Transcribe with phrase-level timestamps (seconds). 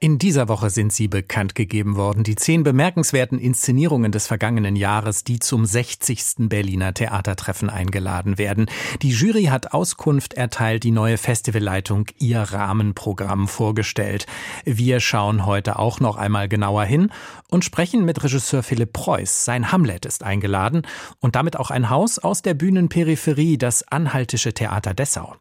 [0.00, 5.24] in dieser Woche sind sie bekannt gegeben worden, die zehn bemerkenswerten Inszenierungen des vergangenen Jahres,
[5.24, 6.48] die zum 60.
[6.48, 8.66] Berliner Theatertreffen eingeladen werden.
[9.02, 14.26] Die Jury hat Auskunft erteilt, die neue Festivalleitung ihr Rahmenprogramm vorgestellt.
[14.64, 17.10] Wir schauen heute auch noch einmal genauer hin
[17.50, 19.44] und sprechen mit Regisseur Philipp Preuß.
[19.44, 20.82] Sein Hamlet ist eingeladen
[21.18, 25.34] und damit auch ein Haus aus der Bühnenperipherie, das Anhaltische Theater Dessau.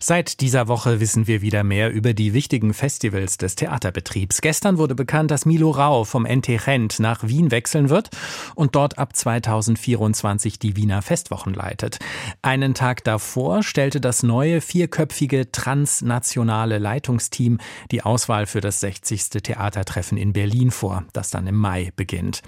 [0.00, 4.40] Seit dieser Woche wissen wir wieder mehr über die wichtigen Festivals des Theaterbetriebs.
[4.40, 8.10] Gestern wurde bekannt, dass Milo Rau vom NT Rent nach Wien wechseln wird
[8.54, 11.98] und dort ab 2024 die Wiener Festwochen leitet.
[12.42, 17.58] Einen Tag davor stellte das neue vierköpfige transnationale Leitungsteam
[17.90, 19.30] die Auswahl für das 60.
[19.42, 22.42] Theatertreffen in Berlin vor, das dann im Mai beginnt.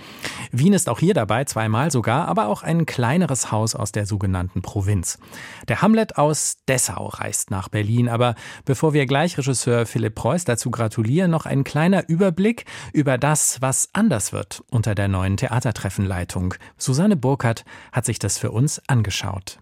[0.52, 4.62] Wien ist auch hier dabei, zweimal sogar, aber auch ein kleineres Haus aus der sogenannten
[4.62, 5.18] Provinz.
[5.66, 8.09] Der Hamlet aus Dessau reist reist nach Berlin.
[8.09, 13.60] Aber bevor wir gleich Regisseur Philipp Preuß dazu gratulieren, noch ein kleiner Überblick über das,
[13.60, 16.55] was anders wird unter der neuen Theatertreffenleitung.
[16.77, 19.59] Susanne Burkhardt hat sich das für uns angeschaut.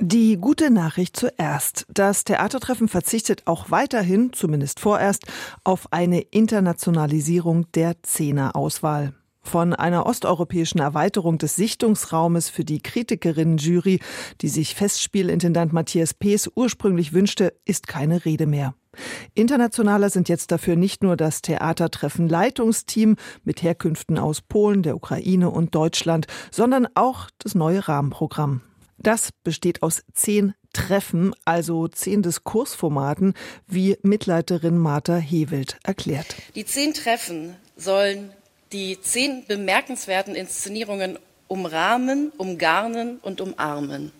[0.00, 1.84] Die gute Nachricht zuerst.
[1.92, 5.24] Das Theatertreffen verzichtet auch weiterhin, zumindest vorerst,
[5.64, 9.17] auf eine Internationalisierung der Zehnerauswahl.
[9.48, 13.98] Von einer osteuropäischen Erweiterung des Sichtungsraumes für die Kritikerinnen-Jury,
[14.42, 18.74] die sich Festspielintendant Matthias Pees ursprünglich wünschte, ist keine Rede mehr.
[19.34, 25.48] Internationaler sind jetzt dafür nicht nur das Theatertreffen Leitungsteam mit Herkünften aus Polen, der Ukraine
[25.48, 28.60] und Deutschland, sondern auch das neue Rahmenprogramm.
[28.98, 33.32] Das besteht aus zehn Treffen, also zehn Diskursformaten,
[33.66, 36.36] wie Mitleiterin Martha Hewelt erklärt.
[36.54, 38.30] Die zehn Treffen sollen
[38.72, 44.12] die zehn bemerkenswerten Inszenierungen umrahmen, umgarnen und umarmen.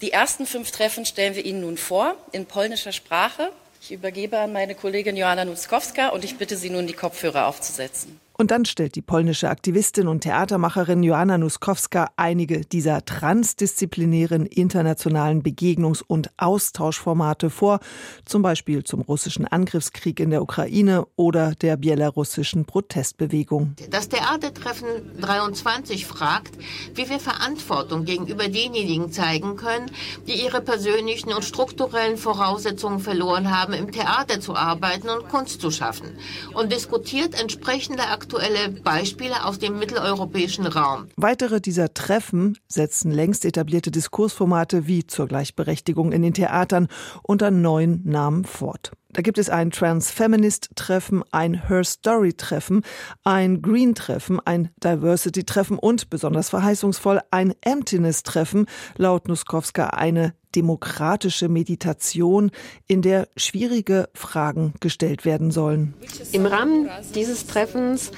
[0.00, 3.50] Die ersten fünf Treffen stellen wir Ihnen nun vor in polnischer Sprache.
[3.80, 8.20] Ich übergebe an meine Kollegin Joanna Nuskowska und ich bitte Sie nun, die Kopfhörer aufzusetzen.
[8.38, 16.04] Und dann stellt die polnische Aktivistin und Theatermacherin Joanna Nuskowska einige dieser transdisziplinären internationalen Begegnungs-
[16.06, 17.80] und Austauschformate vor,
[18.26, 23.74] zum Beispiel zum russischen Angriffskrieg in der Ukraine oder der belarussischen Protestbewegung.
[23.88, 24.86] Das Theatertreffen
[25.18, 26.56] 23 fragt,
[26.94, 29.90] wie wir Verantwortung gegenüber denjenigen zeigen können,
[30.26, 35.70] die ihre persönlichen und strukturellen Voraussetzungen verloren haben, im Theater zu arbeiten und Kunst zu
[35.70, 36.18] schaffen
[36.52, 41.06] und diskutiert entsprechende Aktionen aktuelle Beispiele aus dem mitteleuropäischen Raum.
[41.16, 46.88] Weitere dieser Treffen setzen längst etablierte Diskursformate wie zur Gleichberechtigung in den Theatern
[47.22, 48.90] unter neuen Namen fort.
[49.12, 52.82] Da gibt es ein Trans-Feminist-Treffen, ein Her Story-Treffen,
[53.24, 58.66] ein Green-Treffen, ein Diversity-Treffen und, besonders verheißungsvoll, ein Emptiness-Treffen,
[58.96, 62.50] laut Nuskowska eine demokratische Meditation,
[62.88, 65.94] in der schwierige Fragen gestellt werden sollen.
[66.32, 68.10] Im Rahmen dieses Treffens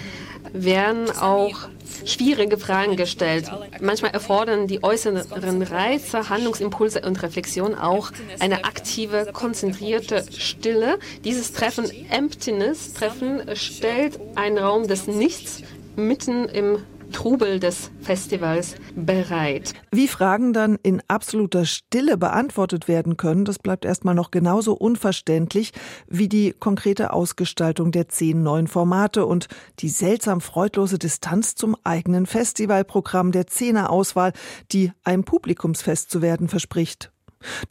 [0.52, 1.68] werden auch
[2.04, 3.50] schwierige Fragen gestellt.
[3.80, 8.10] Manchmal erfordern die äußeren Reize, Handlungsimpulse und Reflexion auch
[8.40, 10.98] eine aktive, konzentrierte Stille.
[11.24, 15.62] Dieses Treffen, Emptiness-Treffen, stellt einen Raum des Nichts
[15.96, 16.78] mitten im
[17.12, 19.74] Trubel des Festivals bereit.
[19.90, 25.72] Wie Fragen dann in absoluter Stille beantwortet werden können, das bleibt erstmal noch genauso unverständlich
[26.08, 29.48] wie die konkrete Ausgestaltung der zehn neuen Formate und
[29.80, 34.32] die seltsam freudlose Distanz zum eigenen Festivalprogramm der Zehnerauswahl,
[34.72, 37.12] die einem Publikumsfest zu werden verspricht.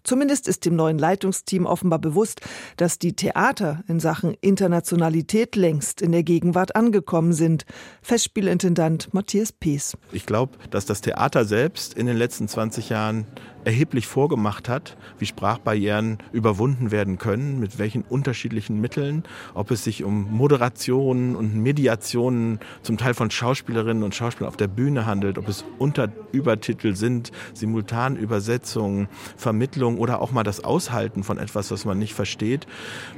[0.04, 2.42] Zumindest ist dem neuen Leitungsteam offenbar bewusst,
[2.78, 7.66] dass die Theater in Sachen Internationalität längst in der Gegenwart angekommen sind.
[8.02, 9.98] Festspielintendant Matthias Pees.
[10.12, 13.26] Ich glaube, dass das Theater selbst in den letzten 20 Jahren
[13.68, 19.24] erheblich vorgemacht hat, wie Sprachbarrieren überwunden werden können, mit welchen unterschiedlichen Mitteln,
[19.54, 24.70] ob es sich um Moderationen und Mediationen zum Teil von Schauspielerinnen und Schauspielern auf der
[24.70, 29.10] Bühne handelt, ob es Unterübertitel sind, Simultanübersetzungen,
[29.58, 32.68] Vermittlung oder auch mal das Aushalten von etwas, was man nicht versteht.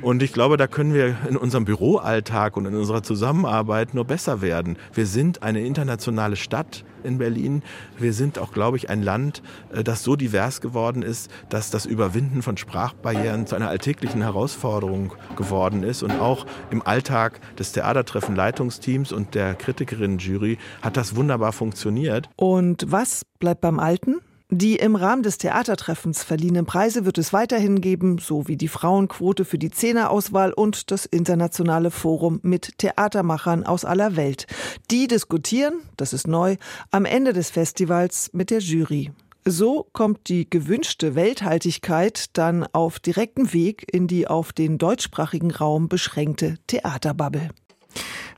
[0.02, 4.42] Und ich glaube, da können wir in unserem Büroalltag und in unserer Zusammenarbeit nur besser
[4.42, 4.78] werden.
[4.94, 7.62] Wir sind eine internationale Stadt in Berlin.
[7.98, 9.44] Wir sind auch, glaube ich, ein Land,
[9.74, 15.14] äh, das so divers geworden ist, dass das Überwinden von Sprachbarrieren zu einer alltäglichen Herausforderung
[15.36, 16.04] geworden ist.
[16.04, 22.30] Und auch im Alltag des Theatertreffen Leitungsteams und der Kritikerinnen-Jury hat das wunderbar funktioniert.
[22.38, 24.22] Und was bleibt beim Alten?
[24.52, 29.46] Die im Rahmen des Theatertreffens verliehenen Preise wird es weiterhin geben, so wie die Frauenquote
[29.46, 34.48] für die Zehnerauswahl und das internationale Forum mit Theatermachern aus aller Welt.
[34.90, 36.56] Die diskutieren, das ist neu,
[36.90, 39.12] am Ende des Festivals mit der Jury.
[39.46, 45.90] So kommt die gewünschte Welthaltigkeit dann auf direktem Weg in die auf den deutschsprachigen Raum
[45.90, 47.50] beschränkte Theaterbubble.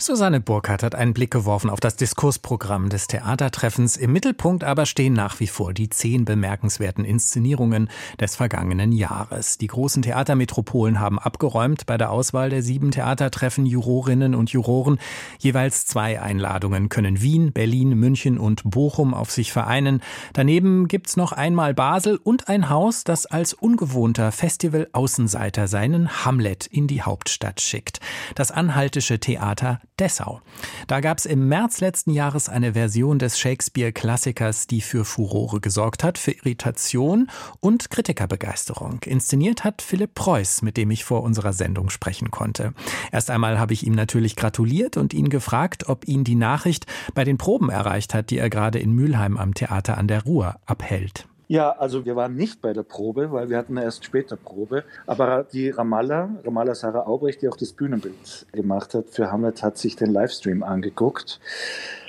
[0.01, 3.98] Susanne Burkhardt hat einen Blick geworfen auf das Diskursprogramm des Theatertreffens.
[3.98, 7.88] Im Mittelpunkt aber stehen nach wie vor die zehn bemerkenswerten Inszenierungen
[8.19, 9.59] des vergangenen Jahres.
[9.59, 14.98] Die großen Theatermetropolen haben abgeräumt bei der Auswahl der sieben Theatertreffen Jurorinnen und Juroren.
[15.38, 20.01] Jeweils zwei Einladungen können Wien, Berlin, München und Bochum auf sich vereinen.
[20.33, 26.88] Daneben gibt's noch einmal Basel und ein Haus, das als ungewohnter Festival-Außenseiter seinen Hamlet in
[26.88, 28.00] die Hauptstadt schickt.
[28.33, 30.42] Das Anhaltische Theater Dessau.
[30.88, 36.03] Da gab es im März letzten Jahres eine Version des Shakespeare-Klassikers, die für Furore gesorgt
[36.03, 39.00] hat, für Irritation und Kritikerbegeisterung.
[39.06, 42.74] Inszeniert hat Philipp Preuß, mit dem ich vor unserer Sendung sprechen konnte.
[43.12, 47.24] Erst einmal habe ich ihm natürlich gratuliert und ihn gefragt, ob ihn die Nachricht bei
[47.24, 51.27] den Proben erreicht hat, die er gerade in Mülheim am Theater an der Ruhr abhält.
[51.51, 54.86] Ja, also wir waren nicht bei der Probe, weil wir hatten erst später Probe.
[55.06, 59.77] Aber die Ramallah, Ramallah Sarah Aubrecht, die auch das Bühnenbild gemacht hat für Hamlet, hat
[59.77, 61.42] sich den Livestream angeguckt.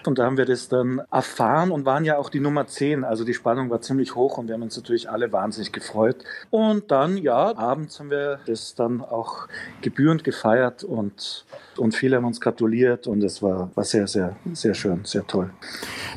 [0.07, 3.05] Und da haben wir das dann erfahren und waren ja auch die Nummer 10.
[3.05, 6.17] Also die Spannung war ziemlich hoch und wir haben uns natürlich alle wahnsinnig gefreut.
[6.51, 9.49] Und dann, ja, abends haben wir das dann auch
[9.81, 11.45] gebührend gefeiert und,
[11.77, 15.51] und viele haben uns gratuliert und es war, war sehr, sehr, sehr schön, sehr toll.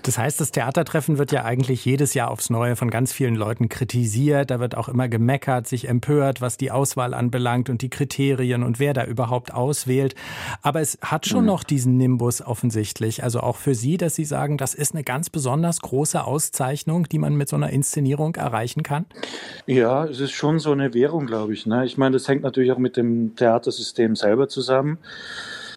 [0.04, 3.70] Das heißt, das Theatertreffen wird ja eigentlich jedes Jahr aufs Neue von ganz vielen Leuten
[3.70, 4.52] kritisiert.
[4.52, 8.80] Da wird auch immer gemeckert, sich empört, was die Auswahl anbelangt und die Kriterien und
[8.80, 10.14] wer da überhaupt auswählt.
[10.62, 11.48] Aber es hat schon mhm.
[11.48, 15.30] noch diesen Nimbus offensichtlich, also auch für Sie, dass Sie sagen, das ist eine ganz
[15.30, 19.06] besonders große Auszeichnung, die man mit so einer Inszenierung erreichen kann?
[19.66, 21.66] Ja, es ist schon so eine Währung, glaube ich.
[21.66, 21.86] Ne?
[21.86, 25.00] Ich meine, das hängt natürlich auch mit dem Theatersystem selber zusammen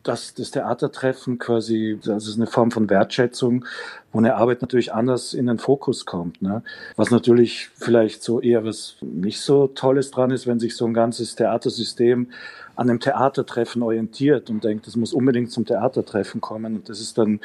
[0.09, 3.67] dass das Theatertreffen quasi, das ist eine Form von Wertschätzung,
[4.11, 6.41] wo eine Arbeit natürlich anders in den Fokus kommt.
[6.41, 6.63] Ne?
[6.97, 10.95] Was natürlich vielleicht so eher was nicht so Tolles dran ist, wenn sich so ein
[10.95, 12.31] ganzes Theatersystem
[12.75, 16.77] an einem Theatertreffen orientiert und denkt, das muss unbedingt zum Theatertreffen kommen.
[16.77, 17.41] Und das ist dann,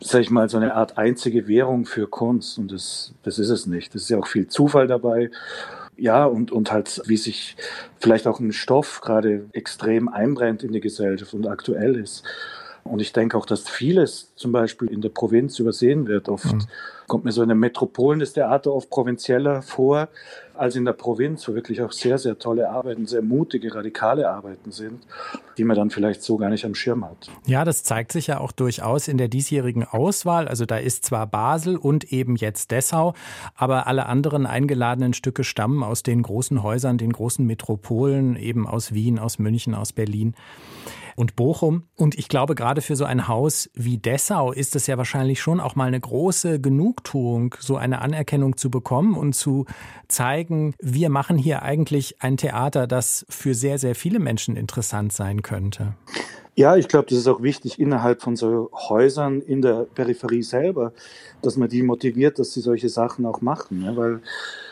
[0.00, 2.56] sag ich mal, so eine Art einzige Währung für Kunst.
[2.56, 3.94] Und das, das ist es nicht.
[3.94, 5.30] Das ist ja auch viel Zufall dabei
[5.96, 7.56] ja, und, und halt, wie sich
[7.98, 12.24] vielleicht auch ein Stoff gerade extrem einbrennt in die Gesellschaft und aktuell ist.
[12.86, 16.28] Und ich denke auch, dass vieles zum Beispiel in der Provinz übersehen wird.
[16.28, 16.62] Oft mhm.
[17.06, 20.08] kommt mir so in den Metropolen das Theater oft provinzieller vor
[20.54, 24.72] als in der Provinz, wo wirklich auch sehr, sehr tolle Arbeiten, sehr mutige, radikale Arbeiten
[24.72, 25.02] sind,
[25.58, 27.30] die man dann vielleicht so gar nicht am Schirm hat.
[27.46, 30.48] Ja, das zeigt sich ja auch durchaus in der diesjährigen Auswahl.
[30.48, 33.14] Also da ist zwar Basel und eben jetzt Dessau,
[33.54, 38.92] aber alle anderen eingeladenen Stücke stammen aus den großen Häusern, den großen Metropolen, eben aus
[38.92, 40.34] Wien, aus München, aus Berlin
[41.16, 41.84] und Bochum.
[41.96, 45.58] Und ich glaube, gerade für so ein Haus wie Dessau ist es ja wahrscheinlich schon
[45.58, 49.64] auch mal eine große Genugtuung, so eine Anerkennung zu bekommen und zu
[50.08, 55.42] zeigen, wir machen hier eigentlich ein Theater, das für sehr, sehr viele Menschen interessant sein
[55.42, 55.94] könnte.
[56.58, 60.94] Ja, ich glaube, das ist auch wichtig innerhalb von so Häusern in der Peripherie selber,
[61.42, 63.80] dass man die motiviert, dass sie solche Sachen auch machen.
[63.80, 63.94] Ne?
[63.94, 64.22] Weil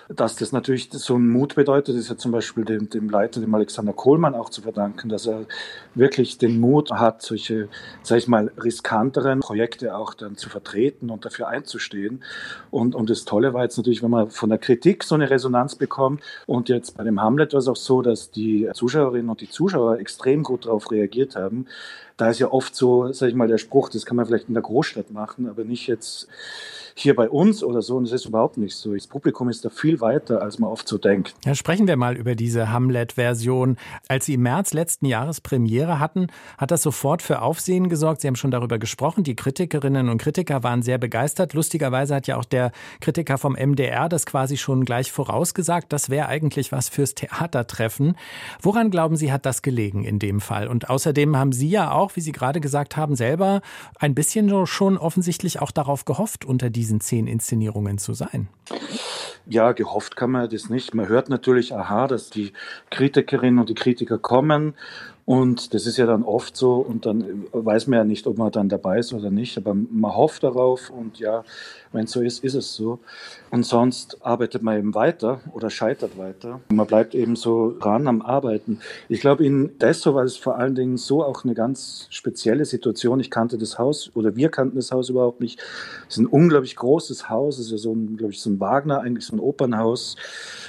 [0.08, 3.54] dass das natürlich so einen Mut bedeutet, ist ja zum Beispiel dem, dem Leiter, dem
[3.54, 5.46] Alexander Kohlmann auch zu verdanken, dass er
[5.94, 7.68] wirklich den Mut hat, solche,
[8.02, 12.22] sag ich mal, riskanteren Projekte auch dann zu vertreten und dafür einzustehen.
[12.70, 15.74] Und, und das Tolle war jetzt natürlich, wenn man von der Kritik so eine Resonanz
[15.74, 16.22] bekommt.
[16.46, 19.98] Und jetzt bei dem Hamlet war es auch so, dass die Zuschauerinnen und die Zuschauer
[19.98, 21.66] extrem gut darauf reagiert haben.
[22.16, 24.54] Da ist ja oft so, sag ich mal, der Spruch, das kann man vielleicht in
[24.54, 26.28] der Großstadt machen, aber nicht jetzt
[26.94, 27.96] hier bei uns oder so.
[27.96, 28.94] Und das ist überhaupt nicht so.
[28.94, 31.34] Das Publikum ist da viel weiter, als man oft so denkt.
[31.44, 33.76] Ja, sprechen wir mal über diese Hamlet-Version.
[34.08, 38.20] Als Sie im März letzten Jahres Premiere hatten, hat das sofort für Aufsehen gesorgt.
[38.20, 39.24] Sie haben schon darüber gesprochen.
[39.24, 41.52] Die Kritikerinnen und Kritiker waren sehr begeistert.
[41.52, 45.92] Lustigerweise hat ja auch der Kritiker vom MDR das quasi schon gleich vorausgesagt.
[45.92, 48.16] Das wäre eigentlich was fürs Theatertreffen.
[48.62, 50.68] Woran glauben Sie, hat das gelegen in dem Fall?
[50.68, 53.62] Und außerdem haben Sie ja auch, wie Sie gerade gesagt haben, selber
[53.98, 58.48] ein bisschen schon offensichtlich auch darauf gehofft, unter die diesen zehn Inszenierungen zu sein?
[59.46, 60.94] Ja, gehofft kann man das nicht.
[60.94, 62.52] Man hört natürlich, aha, dass die
[62.90, 64.74] Kritikerinnen und die Kritiker kommen
[65.26, 68.52] und das ist ja dann oft so und dann weiß man ja nicht, ob man
[68.52, 71.44] dann dabei ist oder nicht, aber man hofft darauf und ja,
[71.94, 72.98] Wenn es so ist, ist es so.
[73.50, 76.60] Und sonst arbeitet man eben weiter oder scheitert weiter.
[76.68, 78.80] Man bleibt eben so dran am Arbeiten.
[79.08, 83.20] Ich glaube, in Dessau war es vor allen Dingen so auch eine ganz spezielle Situation.
[83.20, 85.60] Ich kannte das Haus oder wir kannten das Haus überhaupt nicht.
[86.08, 87.60] Es ist ein unglaublich großes Haus.
[87.60, 90.16] Es ist ja so ein, glaube ich, so ein Wagner, eigentlich so ein Opernhaus,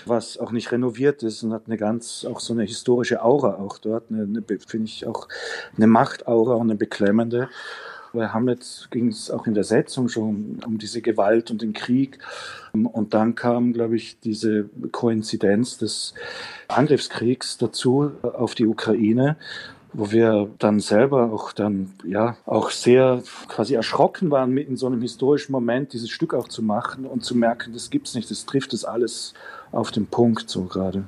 [0.05, 3.79] was auch nicht renoviert ist und hat eine ganz, auch so eine historische Aura auch
[3.79, 4.11] dort.
[4.11, 5.27] Eine, eine finde ich auch
[5.75, 7.49] eine Machtaura und eine beklemmende.
[8.15, 12.19] Bei Hamlet ging es auch in der Setzung schon um diese Gewalt und den Krieg.
[12.73, 16.13] Und dann kam, glaube ich, diese Koinzidenz des
[16.67, 19.37] Angriffskriegs dazu auf die Ukraine
[19.97, 24.87] wo wir dann selber auch dann ja auch sehr quasi erschrocken waren, mit in so
[24.87, 28.45] einem historischen Moment dieses Stück auch zu machen und zu merken, das gibt's nicht, das
[28.45, 29.33] trifft das alles
[29.75, 31.05] auf den Punkt so gerade.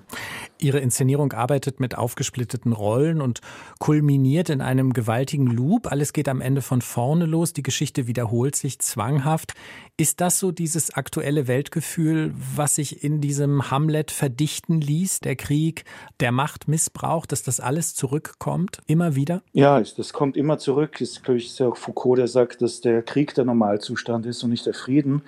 [0.59, 3.41] Ihre Inszenierung arbeitet mit aufgesplitteten Rollen und
[3.79, 5.91] kulminiert in einem gewaltigen Loop.
[5.91, 7.53] Alles geht am Ende von vorne los.
[7.53, 9.53] Die Geschichte wiederholt sich zwanghaft.
[9.97, 15.19] Ist das so dieses aktuelle Weltgefühl, was sich in diesem Hamlet verdichten ließ?
[15.19, 15.86] Der Krieg,
[16.19, 18.79] der Machtmissbrauch, dass das alles zurückkommt?
[18.88, 19.43] Immer wieder?
[19.53, 21.01] Ja, das kommt immer zurück.
[21.01, 24.25] Es ist, glaube ich, ist ja auch Foucault, der sagt, dass der Krieg der Normalzustand
[24.25, 25.21] ist und nicht der Frieden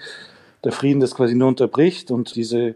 [0.64, 2.76] der Frieden das quasi nur unterbricht und diese,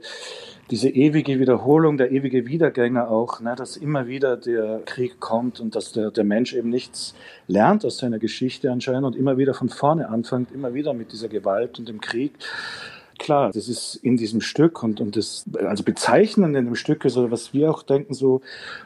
[0.72, 5.76] diese ewige Wiederholung, der ewige Wiedergänger auch, ne, dass immer wieder der Krieg kommt und
[5.76, 7.14] dass der, der Mensch eben nichts
[7.48, 11.28] lernt aus seiner Geschichte anscheinend und immer wieder von vorne anfängt, immer wieder mit dieser
[11.28, 12.34] Gewalt und dem Krieg.
[13.20, 17.16] Klar, das ist in diesem Stück und, und das, also bezeichnend in dem Stück ist,
[17.16, 18.42] oder was wir auch denken, so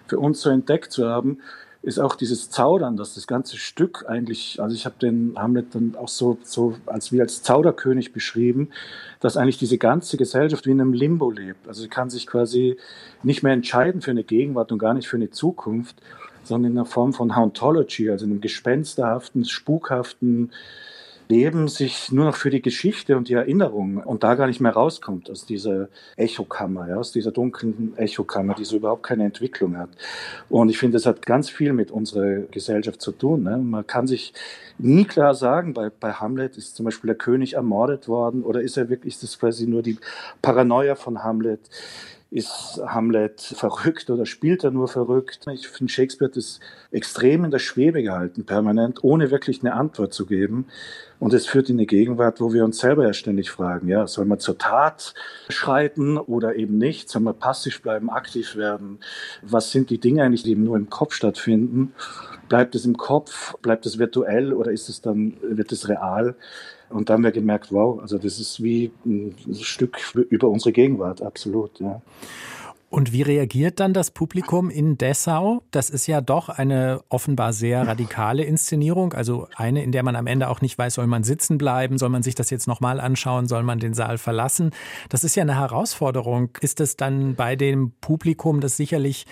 [0.08, 1.40] für uns so entdeckt zu haben,
[1.82, 5.96] ist auch dieses Zaudern, dass das ganze Stück eigentlich, also ich habe den Hamlet dann
[5.96, 8.70] auch so, so als wie als Zauderkönig beschrieben,
[9.20, 11.68] dass eigentlich diese ganze Gesellschaft wie in einem Limbo lebt.
[11.68, 12.78] Also sie kann sich quasi
[13.24, 15.96] nicht mehr entscheiden für eine Gegenwart und gar nicht für eine Zukunft,
[16.44, 20.52] sondern in einer Form von Hauntology, also einem gespensterhaften, spukhaften
[21.30, 24.72] Leben sich nur noch für die Geschichte und die Erinnerung und da gar nicht mehr
[24.72, 29.90] rauskommt aus dieser Echokammer, ja, aus dieser dunklen Echokammer, die so überhaupt keine Entwicklung hat.
[30.50, 33.44] Und ich finde, das hat ganz viel mit unserer Gesellschaft zu tun.
[33.44, 33.58] Ne?
[33.58, 34.34] Man kann sich
[34.78, 38.78] nie klar sagen, bei, bei Hamlet ist zum Beispiel der König ermordet worden oder ist
[38.78, 39.98] er wirklich, ist das quasi nur die
[40.42, 41.62] Paranoia von Hamlet?
[42.30, 45.46] Ist Hamlet verrückt oder spielt er nur verrückt?
[45.50, 46.60] Ich finde, Shakespeare hat das
[46.92, 50.66] extrem in der Schwebe gehalten, permanent, ohne wirklich eine Antwort zu geben.
[51.20, 54.26] Und es führt in eine Gegenwart, wo wir uns selber ja ständig fragen, ja, soll
[54.26, 55.14] man zur Tat
[55.48, 57.10] schreiten oder eben nicht?
[57.10, 59.00] Soll man passiv bleiben, aktiv werden?
[59.42, 61.94] Was sind die Dinge eigentlich, die eben nur im Kopf stattfinden?
[62.50, 63.56] Bleibt es im Kopf?
[63.62, 66.36] Bleibt es virtuell oder ist es dann, wird es real?
[66.90, 71.22] Und da haben wir gemerkt, wow, also das ist wie ein Stück über unsere Gegenwart,
[71.22, 72.02] absolut, ja.
[72.90, 75.62] Und wie reagiert dann das Publikum in Dessau?
[75.72, 80.26] Das ist ja doch eine offenbar sehr radikale Inszenierung, also eine, in der man am
[80.26, 83.46] Ende auch nicht weiß, soll man sitzen bleiben, soll man sich das jetzt nochmal anschauen,
[83.48, 84.72] soll man den Saal verlassen.
[85.10, 86.52] Das ist ja eine Herausforderung.
[86.62, 89.26] Ist es dann bei dem Publikum, das sicherlich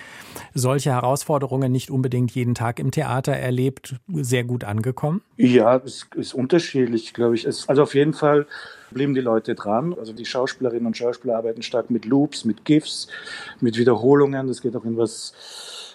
[0.52, 5.22] solche Herausforderungen nicht unbedingt jeden Tag im Theater erlebt, sehr gut angekommen?
[5.38, 7.46] Ja, es ist unterschiedlich, glaube ich.
[7.46, 8.46] also auf jeden Fall
[8.96, 9.94] blieben die Leute dran.
[9.98, 13.08] Also die Schauspielerinnen und Schauspieler arbeiten stark mit Loops, mit GIFs,
[13.60, 14.46] mit Wiederholungen.
[14.46, 15.34] Das geht auch in was,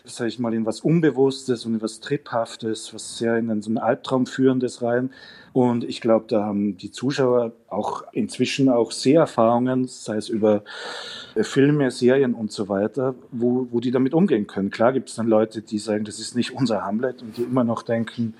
[0.05, 3.79] sage ich mal, in was Unbewusstes und in was Triphaftes, was sehr in so ein
[3.79, 5.09] Albtraum führendes rein.
[5.51, 10.63] Und ich glaube, da haben die Zuschauer auch inzwischen auch Seherfahrungen, sei es über
[11.41, 14.69] Filme, Serien und so weiter, wo, wo die damit umgehen können.
[14.69, 17.63] Klar gibt es dann Leute, die sagen, das ist nicht unser Hamlet und die immer
[17.63, 18.35] noch denken,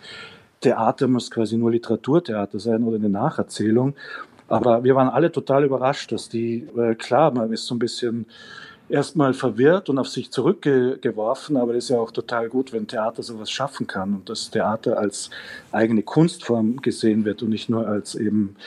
[0.62, 3.96] Theater muss quasi nur Literaturtheater sein oder eine Nacherzählung.
[4.51, 8.25] Aber wir waren alle total überrascht, dass die, äh, klar, man ist so ein bisschen
[8.89, 13.24] erstmal verwirrt und auf sich zurückgeworfen, aber das ist ja auch total gut, wenn Theater
[13.24, 15.29] sowas schaffen kann und das Theater als
[15.72, 18.58] eigene Kunstform gesehen wird und nicht nur als eben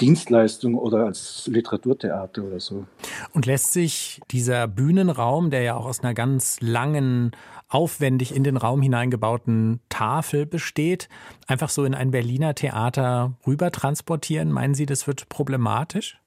[0.00, 2.86] Dienstleistung oder als Literaturtheater oder so.
[3.32, 7.30] Und lässt sich dieser Bühnenraum, der ja auch aus einer ganz langen
[7.74, 11.08] aufwendig in den Raum hineingebauten Tafel besteht,
[11.46, 14.52] einfach so in ein Berliner Theater rüber transportieren?
[14.52, 16.18] Meinen Sie, das wird problematisch?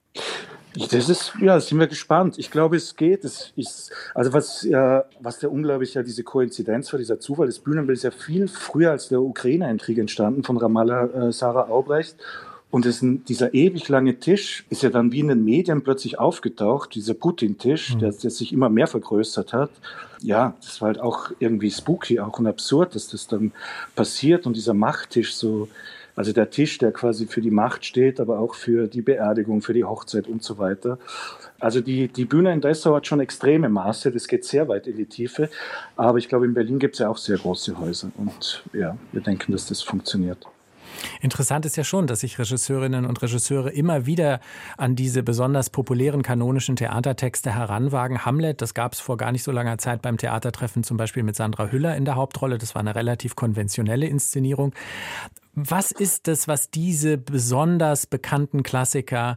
[0.90, 2.38] Das ist, ja, sind wir gespannt.
[2.38, 3.24] Ich glaube, es geht.
[3.24, 7.60] Es ist, also was ja, was der unglaublich ja diese Koinzidenz war, dieser Zufall, das
[7.60, 12.16] Bühnenbild ist ja viel früher als der Ukraine-Krieg entstanden von Ramallah äh, Sarah Aubrecht.
[12.70, 16.94] Und es, dieser ewig lange Tisch ist ja dann wie in den Medien plötzlich aufgetaucht,
[16.94, 17.98] dieser Putin-Tisch, mhm.
[18.00, 19.70] der, der, sich immer mehr vergrößert hat.
[20.20, 23.52] Ja, das war halt auch irgendwie spooky, auch und absurd, dass das dann
[23.94, 25.68] passiert und dieser Machttisch so,
[26.16, 29.74] also der Tisch, der quasi für die Macht steht, aber auch für die Beerdigung, für
[29.74, 30.98] die Hochzeit und so weiter.
[31.60, 34.96] Also die, die Bühne in Dessau hat schon extreme Maße, das geht sehr weit in
[34.96, 35.50] die Tiefe.
[35.94, 39.20] Aber ich glaube, in Berlin gibt es ja auch sehr große Häuser und ja, wir
[39.20, 40.46] denken, dass das funktioniert.
[41.20, 44.40] Interessant ist ja schon, dass sich Regisseurinnen und Regisseure immer wieder
[44.76, 48.24] an diese besonders populären kanonischen Theatertexte heranwagen.
[48.24, 51.36] Hamlet, das gab es vor gar nicht so langer Zeit beim Theatertreffen, zum Beispiel mit
[51.36, 52.58] Sandra Hüller in der Hauptrolle.
[52.58, 54.74] Das war eine relativ konventionelle Inszenierung.
[55.54, 59.36] Was ist es, was diese besonders bekannten Klassiker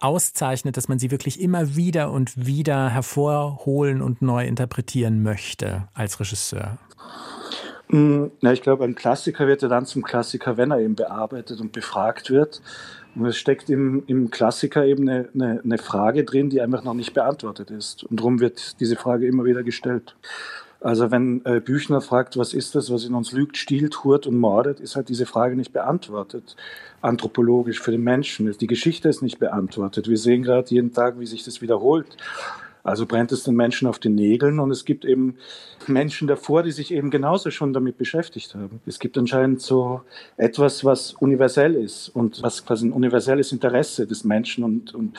[0.00, 6.20] auszeichnet, dass man sie wirklich immer wieder und wieder hervorholen und neu interpretieren möchte als
[6.20, 6.78] Regisseur?
[7.94, 11.60] Mm, na, ich glaube, ein Klassiker wird ja dann zum Klassiker, wenn er eben bearbeitet
[11.60, 12.60] und befragt wird.
[13.14, 16.94] Und es steckt im, im Klassiker eben eine, eine, eine Frage drin, die einfach noch
[16.94, 18.02] nicht beantwortet ist.
[18.02, 20.16] Und darum wird diese Frage immer wieder gestellt.
[20.80, 24.38] Also wenn äh, Büchner fragt, was ist das, was in uns lügt, stiehlt, hurt und
[24.38, 26.56] mordet, ist halt diese Frage nicht beantwortet,
[27.00, 28.50] anthropologisch für den Menschen.
[28.58, 30.08] Die Geschichte ist nicht beantwortet.
[30.08, 32.16] Wir sehen gerade jeden Tag, wie sich das wiederholt.
[32.84, 35.36] Also brennt es den Menschen auf den Nägeln und es gibt eben
[35.86, 38.80] Menschen davor, die sich eben genauso schon damit beschäftigt haben.
[38.84, 40.02] Es gibt anscheinend so
[40.36, 45.16] etwas, was universell ist und was quasi ein universelles Interesse des Menschen und, und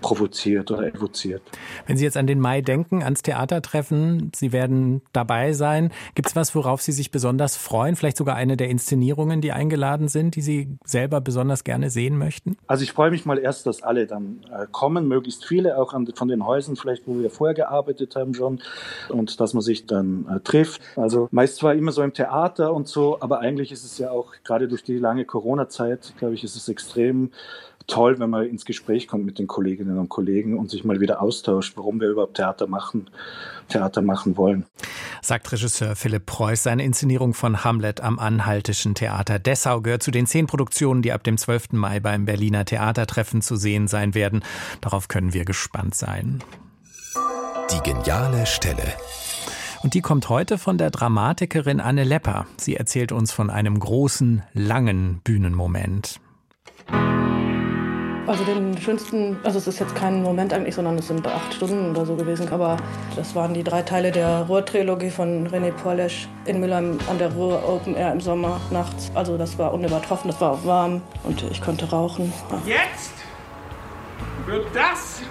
[0.00, 1.42] provoziert oder evoziert.
[1.86, 5.90] Wenn Sie jetzt an den Mai denken, ans Theatertreffen, Sie werden dabei sein.
[6.14, 7.96] Gibt es was, worauf Sie sich besonders freuen?
[7.96, 12.56] Vielleicht sogar eine der Inszenierungen, die eingeladen sind, die Sie selber besonders gerne sehen möchten?
[12.66, 16.06] Also ich freue mich mal erst, dass alle dann äh, kommen, möglichst viele, auch an,
[16.14, 18.60] von den Häusern vielleicht vielleicht, wo wir vorher gearbeitet haben schon
[19.08, 20.82] und dass man sich dann äh, trifft.
[20.96, 24.32] Also meist zwar immer so im Theater und so, aber eigentlich ist es ja auch
[24.44, 27.30] gerade durch die lange Corona-Zeit, glaube ich, ist es extrem
[27.86, 31.20] toll, wenn man ins Gespräch kommt mit den Kolleginnen und Kollegen und sich mal wieder
[31.20, 33.10] austauscht, warum wir überhaupt Theater machen,
[33.68, 34.66] Theater machen wollen.
[35.20, 36.62] Sagt Regisseur Philipp Preuß.
[36.62, 41.24] Seine Inszenierung von Hamlet am Anhaltischen Theater Dessau gehört zu den zehn Produktionen, die ab
[41.24, 41.72] dem 12.
[41.72, 44.42] Mai beim Berliner Theatertreffen zu sehen sein werden.
[44.80, 46.42] Darauf können wir gespannt sein.
[47.72, 48.82] Die geniale Stelle.
[49.82, 52.46] Und die kommt heute von der Dramatikerin Anne Lepper.
[52.58, 56.20] Sie erzählt uns von einem großen, langen Bühnenmoment.
[58.26, 61.90] Also den schönsten, also es ist jetzt kein Moment eigentlich, sondern es sind acht Stunden
[61.90, 62.50] oder so gewesen.
[62.50, 62.76] Aber
[63.16, 67.66] das waren die drei Teile der Ruhr-Trilogie von René Porlesch in Mülheim an der Ruhr
[67.66, 69.10] Open Air im Sommer nachts.
[69.14, 72.34] Also das war unübertroffen, das war auch warm und ich konnte rauchen.
[72.66, 73.14] Jetzt
[74.46, 75.22] wird das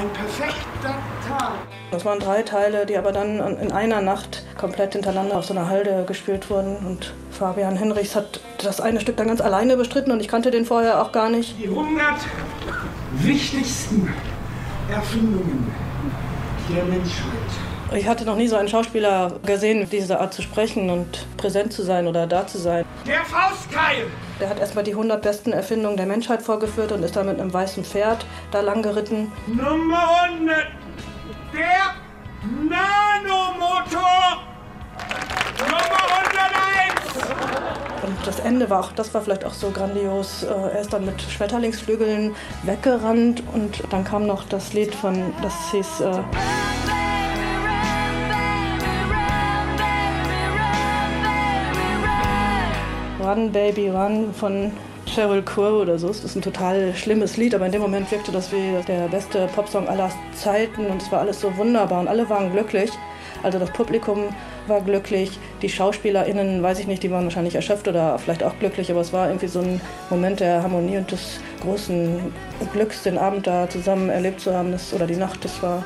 [0.00, 0.94] ein perfekter
[1.28, 1.52] Tag.
[1.90, 5.68] Das waren drei Teile, die aber dann in einer Nacht komplett hintereinander auf so einer
[5.68, 6.76] Halde gespielt wurden.
[6.76, 10.64] Und Fabian Hinrichs hat das eine Stück dann ganz alleine bestritten und ich kannte den
[10.64, 11.58] vorher auch gar nicht.
[11.58, 12.14] Die 100
[13.12, 14.12] wichtigsten
[14.90, 15.70] Erfindungen
[16.74, 17.24] der Menschheit.
[17.92, 21.82] Ich hatte noch nie so einen Schauspieler gesehen, diese Art zu sprechen und präsent zu
[21.82, 22.84] sein oder da zu sein.
[23.06, 24.06] Der Faustkeil!
[24.40, 27.52] Der hat erstmal die 100 besten Erfindungen der Menschheit vorgeführt und ist dann mit einem
[27.52, 29.30] weißen Pferd da lang geritten.
[29.46, 30.66] Nummer 100.
[31.52, 31.94] Der
[32.42, 34.00] Nanomotor.
[35.58, 38.06] Nummer 101.
[38.06, 40.42] Und das Ende war auch, das war vielleicht auch so grandios.
[40.44, 45.52] Äh, er ist dann mit Schmetterlingsflügeln weggerannt und dann kam noch das Lied von, das
[45.70, 46.00] hieß.
[46.00, 46.59] Äh
[53.30, 54.72] Run Baby Run von
[55.06, 56.08] Sheryl Crow oder so.
[56.08, 59.46] Das ist ein total schlimmes Lied, aber in dem Moment wirkte das wie der beste
[59.54, 62.90] Popsong aller Zeiten und es war alles so wunderbar und alle waren glücklich.
[63.44, 64.24] Also das Publikum
[64.66, 68.90] war glücklich, die SchauspielerInnen, weiß ich nicht, die waren wahrscheinlich erschöpft oder vielleicht auch glücklich,
[68.90, 72.32] aber es war irgendwie so ein Moment der Harmonie und des großen
[72.72, 75.84] Glücks, den Abend da zusammen erlebt zu haben, das, oder die Nacht, das war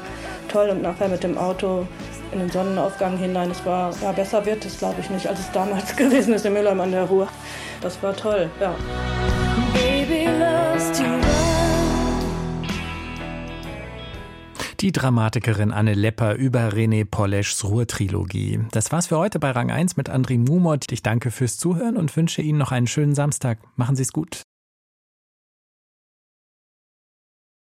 [0.49, 1.87] toll und nachher mit dem Auto
[2.35, 3.51] in den Sonnenaufgang hinein.
[3.51, 6.53] Es war, ja, besser wird es, glaube ich, nicht, als es damals gewesen ist in
[6.53, 7.29] Mülheim an der Ruhr.
[7.81, 8.75] Das war toll, ja.
[14.81, 18.61] Die Dramatikerin Anne Lepper über René Poleschs Ruhr-Trilogie.
[18.73, 20.91] Das war's für heute bei Rang 1 mit André Mumot.
[20.91, 23.59] Ich danke fürs Zuhören und wünsche Ihnen noch einen schönen Samstag.
[23.77, 24.43] Machen Sie es gut.